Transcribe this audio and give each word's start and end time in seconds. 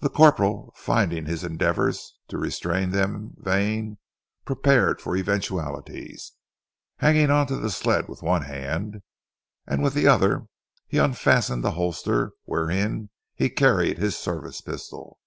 The 0.00 0.10
corporal, 0.10 0.72
finding 0.76 1.26
his 1.26 1.44
endeavours 1.44 2.18
to 2.26 2.36
restrain 2.36 2.90
them 2.90 3.36
vain, 3.38 3.98
prepared 4.44 5.00
for 5.00 5.14
eventualities. 5.16 6.32
Hanging 6.96 7.30
on 7.30 7.46
to 7.46 7.56
the 7.56 7.70
sled 7.70 8.08
with 8.08 8.24
one 8.24 8.42
hand, 8.42 9.02
with 9.68 9.94
the 9.94 10.08
other 10.08 10.48
he 10.88 10.98
unfastened 10.98 11.62
the 11.62 11.70
holster 11.78 12.32
wherein 12.42 13.10
he 13.36 13.48
carried 13.48 13.98
his 13.98 14.18
service 14.18 14.60
pistol. 14.60 15.20